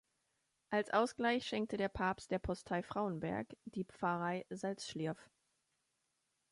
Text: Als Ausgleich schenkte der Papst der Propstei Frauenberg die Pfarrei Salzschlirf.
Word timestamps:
Als 0.71 0.89
Ausgleich 0.89 1.45
schenkte 1.45 1.77
der 1.77 1.87
Papst 1.87 2.31
der 2.31 2.39
Propstei 2.39 2.81
Frauenberg 2.81 3.55
die 3.65 3.83
Pfarrei 3.83 4.47
Salzschlirf. 4.49 5.29